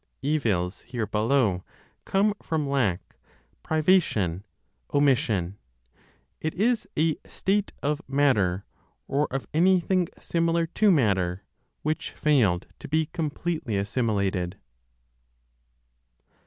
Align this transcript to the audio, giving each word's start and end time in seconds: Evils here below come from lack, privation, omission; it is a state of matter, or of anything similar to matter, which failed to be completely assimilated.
Evils 0.23 0.81
here 0.81 1.05
below 1.05 1.63
come 2.05 2.33
from 2.41 2.67
lack, 2.67 3.15
privation, 3.61 4.43
omission; 4.91 5.59
it 6.39 6.55
is 6.55 6.87
a 6.97 7.17
state 7.27 7.71
of 7.83 8.01
matter, 8.09 8.65
or 9.07 9.27
of 9.29 9.47
anything 9.53 10.07
similar 10.19 10.65
to 10.65 10.89
matter, 10.89 11.43
which 11.83 12.13
failed 12.13 12.65
to 12.79 12.87
be 12.87 13.05
completely 13.13 13.77
assimilated. 13.77 14.57